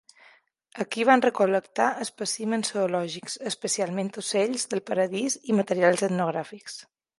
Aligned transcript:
Aquí 0.83 1.03
van 1.09 1.21
recol·lectar 1.25 1.89
espècimens 2.05 2.73
zoològics, 2.77 3.37
especialment 3.53 4.11
ocells 4.23 4.67
del 4.75 4.85
paradís 4.91 5.39
i 5.53 5.59
materials 5.63 6.05
etnogràfics. 6.11 6.83